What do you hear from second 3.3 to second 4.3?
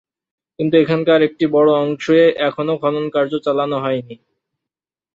চালানো হয়নি।